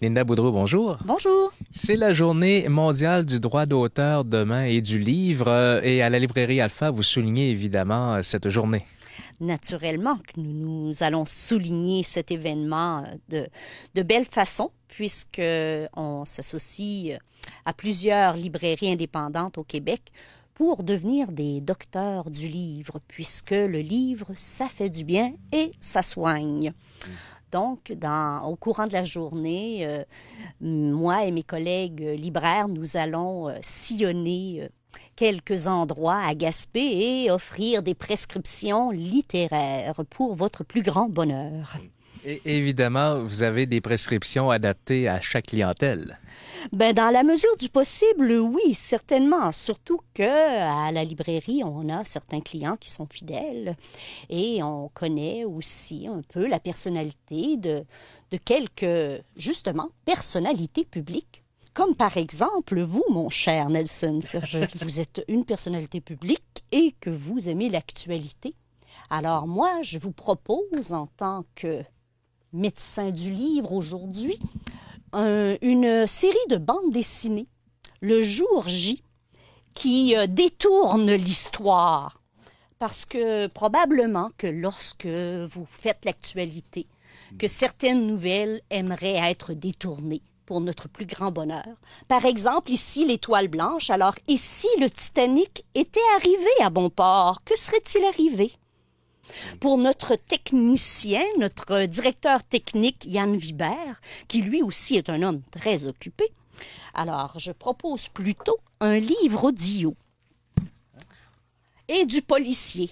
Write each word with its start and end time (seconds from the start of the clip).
Linda 0.00 0.22
Boudreau, 0.22 0.52
bonjour. 0.52 0.96
Bonjour. 1.04 1.52
C'est 1.72 1.96
la 1.96 2.12
journée 2.12 2.68
mondiale 2.68 3.26
du 3.26 3.40
droit 3.40 3.66
d'auteur 3.66 4.24
demain 4.24 4.64
et 4.64 4.80
du 4.80 4.98
livre. 5.00 5.48
euh, 5.48 5.80
Et 5.82 6.02
à 6.02 6.08
la 6.10 6.20
librairie 6.20 6.60
Alpha, 6.60 6.90
vous 6.92 7.02
soulignez 7.02 7.50
évidemment 7.50 8.14
euh, 8.14 8.22
cette 8.22 8.48
journée. 8.48 8.84
Naturellement 9.40 10.16
que 10.18 10.40
nous, 10.40 10.86
nous 10.86 11.02
allons 11.02 11.24
souligner 11.26 12.04
cet 12.04 12.30
événement 12.30 13.02
euh, 13.02 13.16
de, 13.28 13.48
de 13.96 14.02
belle 14.02 14.24
façon, 14.24 14.70
puisque 14.86 15.42
on 15.96 16.24
s'associe 16.24 17.18
à 17.64 17.72
plusieurs 17.72 18.34
librairies 18.36 18.92
indépendantes 18.92 19.58
au 19.58 19.64
Québec 19.64 20.12
pour 20.54 20.84
devenir 20.84 21.32
des 21.32 21.60
docteurs 21.60 22.30
du 22.30 22.46
livre, 22.46 23.00
puisque 23.08 23.50
le 23.50 23.78
livre, 23.80 24.26
ça 24.36 24.68
fait 24.68 24.90
du 24.90 25.02
bien 25.04 25.32
et 25.52 25.72
ça 25.80 26.02
soigne. 26.02 26.72
Donc, 27.50 27.92
au 28.44 28.56
courant 28.56 28.86
de 28.86 28.92
la 28.92 29.04
journée, 29.04 29.86
euh, 29.86 30.04
moi 30.60 31.24
et 31.24 31.30
mes 31.30 31.42
collègues 31.42 32.02
euh, 32.02 32.14
libraires, 32.14 32.68
nous 32.68 32.96
allons 32.96 33.48
euh, 33.48 33.56
sillonner 33.62 34.68
quelques 35.16 35.66
endroits 35.66 36.20
à 36.24 36.34
Gaspé 36.34 36.80
et 36.80 37.30
offrir 37.30 37.82
des 37.82 37.94
prescriptions 37.94 38.90
littéraires 38.90 40.04
pour 40.10 40.34
votre 40.34 40.64
plus 40.64 40.82
grand 40.82 41.08
bonheur. 41.08 41.76
Et 42.24 42.40
évidemment, 42.44 43.22
vous 43.22 43.42
avez 43.42 43.66
des 43.66 43.80
prescriptions 43.80 44.50
adaptées 44.50 45.08
à 45.08 45.20
chaque 45.20 45.46
clientèle. 45.46 46.18
Ben, 46.72 46.92
dans 46.92 47.10
la 47.10 47.22
mesure 47.22 47.56
du 47.56 47.68
possible, 47.68 48.32
oui, 48.32 48.74
certainement. 48.74 49.52
Surtout 49.52 50.00
que 50.14 50.22
à 50.22 50.90
la 50.92 51.04
librairie, 51.04 51.62
on 51.64 51.88
a 51.88 52.04
certains 52.04 52.40
clients 52.40 52.76
qui 52.76 52.90
sont 52.90 53.06
fidèles 53.06 53.76
et 54.28 54.62
on 54.62 54.88
connaît 54.92 55.44
aussi 55.44 56.06
un 56.08 56.22
peu 56.28 56.46
la 56.46 56.58
personnalité 56.58 57.56
de, 57.56 57.84
de 58.30 58.36
quelques, 58.36 59.22
justement, 59.36 59.90
personnalités 60.04 60.84
publiques. 60.84 61.42
Comme 61.74 61.94
par 61.94 62.16
exemple 62.16 62.80
vous, 62.80 63.04
mon 63.10 63.30
cher 63.30 63.68
Nelson. 63.70 64.18
Vous 64.80 65.00
êtes 65.00 65.24
une 65.28 65.44
personnalité 65.44 66.00
publique 66.00 66.64
et 66.72 66.92
que 67.00 67.10
vous 67.10 67.48
aimez 67.48 67.68
l'actualité. 67.68 68.54
Alors 69.10 69.46
moi, 69.46 69.82
je 69.82 69.98
vous 69.98 70.10
propose 70.10 70.92
en 70.92 71.06
tant 71.06 71.44
que 71.54 71.84
médecin 72.52 73.10
du 73.10 73.30
livre 73.30 73.72
aujourd'hui 73.72 74.38
un- 75.12 75.56
une 75.62 76.06
série 76.06 76.36
de 76.50 76.56
bandes 76.56 76.92
dessinées, 76.92 77.48
le 78.00 78.22
jour 78.22 78.64
J, 78.66 79.02
qui 79.74 80.16
euh, 80.16 80.26
détourne 80.26 81.12
l'histoire. 81.12 82.20
Parce 82.78 83.04
que 83.04 83.46
probablement 83.48 84.30
que 84.38 84.46
lorsque 84.46 85.06
vous 85.06 85.66
faites 85.70 86.04
l'actualité, 86.04 86.86
que 87.38 87.48
certaines 87.48 88.06
nouvelles 88.06 88.60
aimeraient 88.70 89.30
être 89.30 89.52
détournées 89.52 90.22
pour 90.46 90.60
notre 90.60 90.88
plus 90.88 91.04
grand 91.04 91.30
bonheur. 91.30 91.66
Par 92.06 92.24
exemple, 92.24 92.70
ici, 92.70 93.04
l'étoile 93.04 93.48
blanche. 93.48 93.90
Alors, 93.90 94.14
si 94.34 94.66
le 94.80 94.88
Titanic 94.88 95.64
était 95.74 96.00
arrivé 96.16 96.48
à 96.62 96.70
bon 96.70 96.88
port, 96.88 97.42
que 97.44 97.58
serait-il 97.58 98.04
arrivé? 98.04 98.52
Pour 99.60 99.78
notre 99.78 100.16
technicien, 100.16 101.22
notre 101.38 101.84
directeur 101.84 102.44
technique 102.44 103.04
Yann 103.04 103.36
Vibert, 103.36 104.00
qui 104.28 104.42
lui 104.42 104.62
aussi 104.62 104.96
est 104.96 105.10
un 105.10 105.22
homme 105.22 105.42
très 105.50 105.84
occupé. 105.86 106.24
Alors, 106.94 107.34
je 107.38 107.52
propose 107.52 108.08
plutôt 108.08 108.58
un 108.80 108.98
livre 108.98 109.44
audio. 109.44 109.94
Et 111.88 112.04
du 112.04 112.22
policier. 112.22 112.90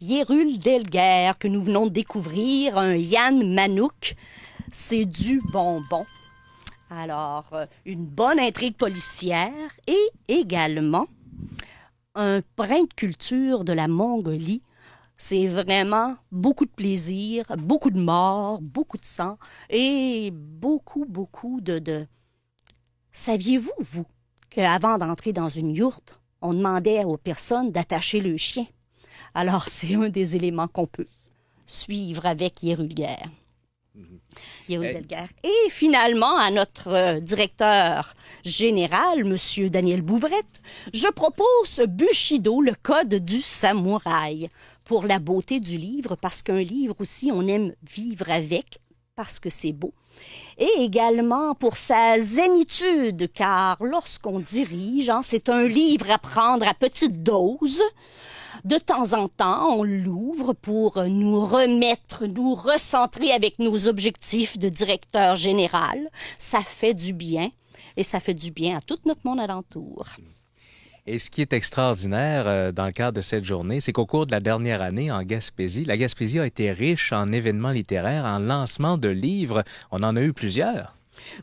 Yerul 0.00 0.58
Delguerre, 0.58 1.38
que 1.38 1.48
nous 1.48 1.62
venons 1.62 1.86
de 1.86 1.92
découvrir, 1.92 2.78
un 2.78 2.94
Yann 2.94 3.54
Manouk. 3.54 4.14
C'est 4.72 5.04
du 5.04 5.40
bonbon. 5.52 6.04
Alors, 6.90 7.46
euh, 7.52 7.66
une 7.84 8.06
bonne 8.06 8.40
intrigue 8.40 8.76
policière 8.76 9.70
et 9.86 10.10
également 10.28 11.06
un 12.14 12.40
brin 12.56 12.82
de 12.82 12.94
culture 12.94 13.64
de 13.64 13.72
la 13.72 13.88
Mongolie 13.88 14.62
c'est 15.22 15.48
vraiment 15.48 16.16
beaucoup 16.32 16.64
de 16.64 16.70
plaisir, 16.70 17.44
beaucoup 17.58 17.90
de 17.90 18.00
mort, 18.00 18.62
beaucoup 18.62 18.96
de 18.96 19.04
sang 19.04 19.36
et 19.68 20.30
beaucoup, 20.32 21.04
beaucoup 21.04 21.60
de... 21.60 21.78
de... 21.78 22.06
Saviez-vous, 23.12 23.70
vous, 23.80 24.06
qu'avant 24.48 24.96
d'entrer 24.96 25.34
dans 25.34 25.50
une 25.50 25.74
yourte, 25.74 26.18
on 26.40 26.54
demandait 26.54 27.04
aux 27.04 27.18
personnes 27.18 27.70
d'attacher 27.70 28.22
le 28.22 28.38
chien? 28.38 28.64
Alors, 29.34 29.64
c'est 29.68 29.94
un 29.94 30.08
des 30.08 30.36
éléments 30.36 30.68
qu'on 30.68 30.86
peut 30.86 31.06
suivre 31.66 32.24
avec 32.24 32.62
Yerulguerre. 32.62 33.28
Yerulguerre. 34.68 35.28
Et 35.44 35.70
finalement, 35.70 36.36
à 36.38 36.50
notre 36.50 36.88
euh, 36.88 37.20
directeur 37.20 38.14
général, 38.44 39.24
Monsieur 39.24 39.70
Daniel 39.70 40.02
Bouvrette, 40.02 40.62
je 40.94 41.08
propose 41.08 41.80
Bushido, 41.88 42.60
le 42.60 42.74
code 42.80 43.14
du 43.14 43.40
samouraï, 43.40 44.48
pour 44.84 45.06
la 45.06 45.18
beauté 45.18 45.60
du 45.60 45.76
livre, 45.78 46.16
parce 46.16 46.42
qu'un 46.42 46.62
livre 46.62 46.96
aussi, 46.98 47.30
on 47.32 47.46
aime 47.46 47.74
vivre 47.82 48.30
avec, 48.30 48.79
parce 49.20 49.38
que 49.38 49.50
c'est 49.50 49.72
beau. 49.72 49.92
Et 50.56 50.70
également 50.78 51.54
pour 51.54 51.76
sa 51.76 52.18
zénitude, 52.18 53.30
car 53.34 53.76
lorsqu'on 53.84 54.40
dirige, 54.40 55.10
hein, 55.10 55.20
c'est 55.22 55.50
un 55.50 55.66
livre 55.66 56.10
à 56.10 56.16
prendre 56.16 56.66
à 56.66 56.72
petite 56.72 57.22
dose. 57.22 57.82
De 58.64 58.78
temps 58.78 59.12
en 59.12 59.28
temps, 59.28 59.74
on 59.76 59.82
l'ouvre 59.82 60.54
pour 60.54 61.04
nous 61.04 61.44
remettre, 61.44 62.24
nous 62.24 62.54
recentrer 62.54 63.30
avec 63.30 63.58
nos 63.58 63.88
objectifs 63.88 64.56
de 64.56 64.70
directeur 64.70 65.36
général. 65.36 66.08
Ça 66.38 66.60
fait 66.60 66.94
du 66.94 67.12
bien 67.12 67.50
et 67.98 68.02
ça 68.02 68.20
fait 68.20 68.32
du 68.32 68.50
bien 68.52 68.78
à 68.78 68.80
tout 68.80 68.96
notre 69.04 69.20
monde 69.24 69.40
alentour. 69.40 70.06
Et 71.12 71.18
ce 71.18 71.28
qui 71.28 71.40
est 71.42 71.52
extraordinaire 71.52 72.44
euh, 72.46 72.70
dans 72.70 72.86
le 72.86 72.92
cadre 72.92 73.16
de 73.16 73.20
cette 73.20 73.44
journée, 73.44 73.80
c'est 73.80 73.92
qu'au 73.92 74.06
cours 74.06 74.26
de 74.26 74.30
la 74.30 74.38
dernière 74.38 74.80
année 74.80 75.10
en 75.10 75.22
Gaspésie, 75.24 75.82
la 75.84 75.96
Gaspésie 75.96 76.38
a 76.38 76.46
été 76.46 76.70
riche 76.70 77.12
en 77.12 77.32
événements 77.32 77.72
littéraires, 77.72 78.24
en 78.24 78.38
lancement 78.38 78.96
de 78.96 79.08
livres. 79.08 79.64
On 79.90 80.04
en 80.04 80.14
a 80.14 80.22
eu 80.22 80.32
plusieurs. 80.32 80.94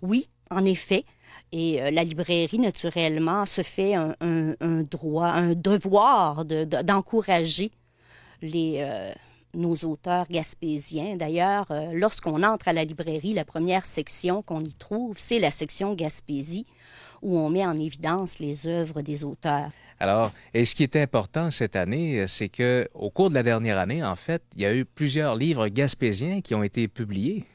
Oui, 0.02 0.30
en 0.50 0.64
effet. 0.64 1.04
Et 1.52 1.82
euh, 1.82 1.92
la 1.92 2.06
librairie, 2.06 2.60
naturellement, 2.60 3.46
se 3.46 3.62
fait 3.62 3.96
un, 3.96 4.14
droit, 4.90 5.28
un 5.28 5.54
devoir 5.54 6.46
de- 6.46 6.64
de- 6.64 6.82
d'encourager 6.84 7.72
les, 8.42 8.78
euh, 8.80 9.12
nos 9.54 9.76
auteurs 9.84 10.28
gaspésiens. 10.30 11.18
D'ailleurs, 11.18 11.66
lorsqu'on 11.92 12.42
entre 12.44 12.70
à 12.70 12.74
la 12.74 12.86
librairie, 12.86 13.34
la 13.34 13.44
première 13.44 13.86
section 13.86 14.42
qu'on 14.44 14.64
y 14.64 14.74
trouve, 14.74 15.16
c'est 15.18 15.40
la 15.40 15.52
section 15.52 15.94
Gaspésie, 15.94 16.66
où 17.22 17.38
on 17.38 17.50
met 17.50 17.66
en 17.66 17.78
évidence 17.78 18.40
les 18.40 18.68
œuvres 18.68 19.02
des 19.02 19.24
auteurs. 19.24 19.72
Alors, 20.00 20.32
et 20.54 20.66
ce 20.66 20.76
qui 20.76 20.84
est 20.84 20.96
important 20.96 21.50
cette 21.50 21.76
année, 21.76 22.20
euh, 22.20 22.28
c'est 22.28 22.50
que 22.50 22.88
au 22.94 23.10
cours 23.10 23.30
de 23.30 23.36
la 23.36 23.44
dernière 23.44 23.80
année, 23.80 24.04
en 24.04 24.16
fait, 24.16 24.44
il 24.56 24.62
y 24.62 24.66
a 24.66 24.76
eu 24.76 24.86
plusieurs 24.86 25.36
livres 25.36 25.68
gaspésiens 25.70 26.42
qui 26.42 26.54
ont 26.54 26.62
été 26.62 26.88
publiés. 26.88 27.46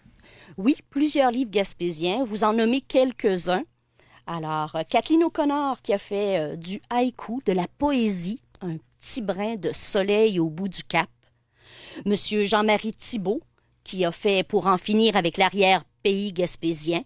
Oui, 0.57 0.77
plusieurs 0.91 1.31
livres 1.31 1.51
gaspésiens. 1.51 2.25
Vous 2.25 2.45
en 2.45 2.53
nommez 2.53 2.81
quelques-uns. 2.81 3.63
Alors, 4.27 4.75
euh, 4.75 4.83
Kathleen 4.89 5.25
O'Connor 5.25 5.83
qui 5.83 5.93
a 5.93 5.99
fait 5.99 6.39
euh, 6.39 6.57
du 6.57 6.81
haïku, 6.91 7.41
de 7.47 7.53
la 7.53 7.67
poésie, 7.79 8.41
un 8.61 8.77
petit 9.01 9.23
brin 9.23 9.55
de 9.57 9.71
soleil 9.73 10.41
au 10.41 10.49
bout 10.49 10.69
du 10.69 10.83
cap. 10.83 11.09
Monsieur 12.07 12.45
Jean-Marie 12.45 12.95
Thibault 12.95 13.41
qui 13.85 14.05
a 14.05 14.13
fait 14.13 14.47
Pour 14.47 14.67
en 14.67 14.79
finir 14.79 15.17
avec 15.17 15.37
l'arrière-pays 15.37 16.33
gaspésien. 16.33 17.03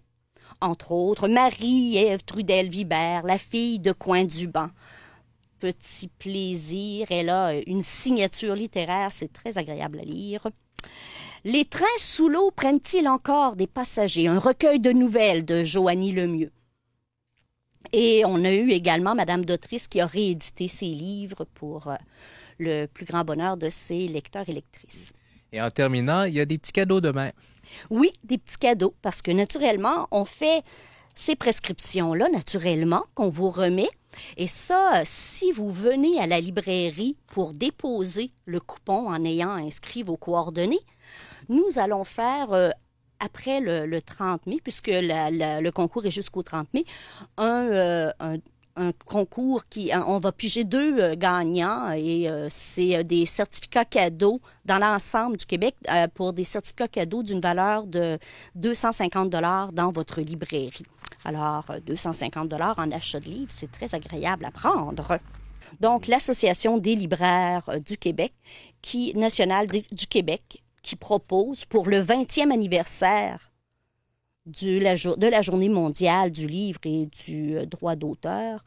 Entre 0.60 0.92
autres, 0.92 1.28
Marie-Ève 1.28 2.24
Trudel-Vibert, 2.24 3.24
la 3.24 3.38
fille 3.38 3.78
de 3.78 3.92
Coin 3.92 4.24
du 4.24 4.48
Banc. 4.48 4.70
Petit 5.60 6.08
plaisir, 6.08 7.08
elle 7.10 7.30
a 7.30 7.54
une 7.66 7.82
signature 7.82 8.54
littéraire, 8.54 9.12
c'est 9.12 9.32
très 9.32 9.58
agréable 9.58 10.00
à 10.00 10.04
lire. 10.04 10.46
Les 11.44 11.64
trains 11.64 11.84
sous 11.98 12.28
l'eau 12.28 12.50
prennent-ils 12.50 13.06
encore 13.06 13.56
des 13.56 13.66
passagers? 13.66 14.28
Un 14.28 14.38
recueil 14.38 14.80
de 14.80 14.92
nouvelles 14.92 15.44
de 15.44 15.62
Joanie 15.62 16.12
Lemieux. 16.12 16.52
Et 17.92 18.24
on 18.26 18.44
a 18.44 18.50
eu 18.50 18.70
également 18.70 19.14
Madame 19.14 19.44
Dautrice 19.44 19.88
qui 19.88 20.00
a 20.00 20.06
réédité 20.06 20.68
ses 20.68 20.86
livres 20.86 21.46
pour 21.54 21.88
euh, 21.88 21.96
le 22.58 22.86
plus 22.86 23.04
grand 23.04 23.24
bonheur 23.24 23.56
de 23.56 23.70
ses 23.70 24.08
lecteurs 24.08 24.48
et 24.48 24.52
lectrices. 24.52 25.12
Et 25.52 25.60
en 25.60 25.70
terminant, 25.70 26.24
il 26.24 26.34
y 26.34 26.40
a 26.40 26.44
des 26.44 26.58
petits 26.58 26.72
cadeaux 26.72 27.00
demain. 27.00 27.30
Oui, 27.90 28.10
des 28.24 28.38
petits 28.38 28.58
cadeaux, 28.58 28.94
parce 29.02 29.22
que 29.22 29.30
naturellement, 29.30 30.08
on 30.10 30.24
fait 30.24 30.62
ces 31.14 31.34
prescriptions-là, 31.36 32.28
naturellement, 32.28 33.04
qu'on 33.14 33.28
vous 33.30 33.50
remet. 33.50 33.88
Et 34.36 34.46
ça, 34.46 35.02
si 35.04 35.52
vous 35.52 35.70
venez 35.70 36.18
à 36.20 36.26
la 36.26 36.40
librairie 36.40 37.18
pour 37.26 37.52
déposer 37.52 38.32
le 38.46 38.60
coupon 38.60 39.08
en 39.08 39.24
ayant 39.24 39.50
inscrit 39.50 40.02
vos 40.02 40.16
coordonnées, 40.16 40.80
nous 41.48 41.78
allons 41.78 42.04
faire, 42.04 42.52
euh, 42.52 42.70
après 43.18 43.60
le, 43.60 43.86
le 43.86 44.02
30 44.02 44.46
mai, 44.46 44.58
puisque 44.62 44.88
le 44.90 45.70
concours 45.70 46.04
est 46.06 46.10
jusqu'au 46.10 46.42
30 46.42 46.72
mai, 46.74 46.84
un, 47.38 47.66
euh, 47.66 48.10
un- 48.20 48.36
un 48.76 48.92
concours 49.04 49.66
qui, 49.68 49.90
on 50.06 50.18
va 50.18 50.32
piger 50.32 50.64
deux 50.64 51.00
euh, 51.00 51.14
gagnants 51.16 51.90
et 51.92 52.28
euh, 52.28 52.48
c'est 52.50 53.02
des 53.04 53.26
certificats 53.26 53.84
cadeaux 53.84 54.40
dans 54.64 54.78
l'ensemble 54.78 55.36
du 55.36 55.46
Québec 55.46 55.74
pour 56.14 56.32
des 56.32 56.44
certificats 56.44 56.88
cadeaux 56.88 57.22
d'une 57.22 57.40
valeur 57.40 57.86
de 57.86 58.18
250 58.54 59.30
dollars 59.30 59.72
dans 59.72 59.90
votre 59.90 60.20
librairie. 60.20 60.84
Alors, 61.24 61.64
250 61.86 62.48
dollars 62.48 62.78
en 62.78 62.90
achat 62.90 63.20
de 63.20 63.26
livres, 63.26 63.52
c'est 63.52 63.70
très 63.70 63.94
agréable 63.94 64.44
à 64.44 64.50
prendre. 64.50 65.18
Donc, 65.80 66.06
l'Association 66.06 66.78
des 66.78 66.94
libraires 66.94 67.68
du 67.84 67.96
Québec, 67.96 68.32
qui, 68.82 69.14
nationale 69.16 69.66
du 69.66 70.06
Québec, 70.06 70.62
qui 70.82 70.96
propose 70.96 71.64
pour 71.64 71.88
le 71.88 72.00
20e 72.00 72.52
anniversaire 72.52 73.50
de 74.46 75.26
la 75.26 75.42
journée 75.42 75.68
mondiale 75.68 76.30
du 76.30 76.46
livre 76.46 76.80
et 76.84 77.06
du 77.06 77.56
euh, 77.56 77.66
droit 77.66 77.96
d'auteur, 77.96 78.64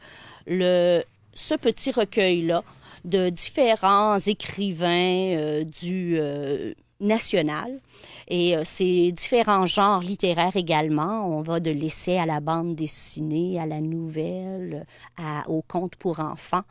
ce 0.48 1.56
petit 1.56 1.92
recueil-là 1.92 2.64
de 3.06 3.30
différents 3.30 4.20
écrivains 4.20 5.38
euh, 5.38 5.64
du 5.64 6.18
euh, 6.18 6.74
national 7.00 7.80
et 8.28 8.54
ces 8.64 9.12
différents 9.12 9.66
genres 9.66 10.02
littéraires 10.02 10.56
également. 10.56 11.26
On 11.26 11.42
va 11.42 11.60
de 11.60 11.72
l'essai 11.72 12.18
à 12.18 12.28
la 12.28 12.42
bande 12.42 12.76
dessinée, 12.76 13.60
à 13.60 13.66
la 13.66 13.82
nouvelle, 13.82 14.86
à, 15.18 15.50
au 15.50 15.64
conte 15.64 15.96
pour 15.96 16.20
enfants. 16.20 16.62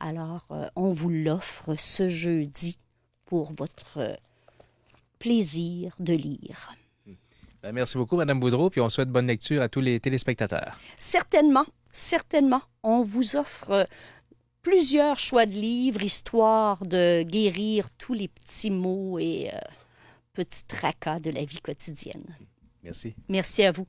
Alors, 0.00 0.46
on 0.74 0.92
vous 0.92 1.10
l'offre 1.10 1.74
ce 1.76 2.08
jeudi 2.08 2.78
pour 3.26 3.52
votre 3.58 4.16
plaisir 5.18 5.94
de 5.98 6.14
lire. 6.14 6.70
Ben, 7.62 7.72
merci 7.72 7.96
beaucoup, 7.96 8.16
Madame 8.16 8.40
Boudreau, 8.40 8.70
puis 8.70 8.80
on 8.80 8.88
souhaite 8.88 9.08
bonne 9.08 9.28
lecture 9.28 9.62
à 9.62 9.68
tous 9.68 9.80
les 9.80 10.00
téléspectateurs. 10.00 10.78
Certainement, 10.96 11.64
certainement. 11.92 12.62
On 12.82 13.04
vous 13.04 13.36
offre 13.36 13.70
euh, 13.70 13.84
plusieurs 14.62 15.18
choix 15.18 15.46
de 15.46 15.52
livres, 15.52 16.02
histoire 16.02 16.84
de 16.84 17.22
guérir 17.22 17.88
tous 17.98 18.14
les 18.14 18.26
petits 18.26 18.70
mots 18.70 19.20
et 19.20 19.50
euh, 19.54 19.58
petits 20.32 20.64
tracas 20.64 21.20
de 21.20 21.30
la 21.30 21.44
vie 21.44 21.60
quotidienne. 21.60 22.36
Merci. 22.82 23.14
Merci 23.28 23.62
à 23.62 23.70
vous. 23.70 23.86